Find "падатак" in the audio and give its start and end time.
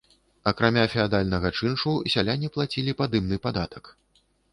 3.45-3.93